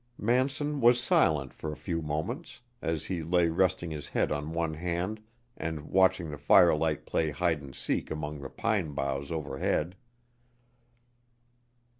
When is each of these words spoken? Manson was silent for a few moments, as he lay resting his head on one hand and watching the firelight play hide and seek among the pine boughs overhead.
Manson 0.17 0.79
was 0.81 0.99
silent 0.99 1.53
for 1.53 1.71
a 1.71 1.77
few 1.77 2.01
moments, 2.01 2.61
as 2.81 3.05
he 3.05 3.21
lay 3.21 3.49
resting 3.49 3.91
his 3.91 4.07
head 4.09 4.31
on 4.31 4.51
one 4.51 4.73
hand 4.73 5.21
and 5.55 5.81
watching 5.81 6.31
the 6.31 6.39
firelight 6.39 7.05
play 7.05 7.29
hide 7.29 7.61
and 7.61 7.75
seek 7.75 8.09
among 8.09 8.41
the 8.41 8.49
pine 8.49 8.93
boughs 8.95 9.31
overhead. 9.31 9.95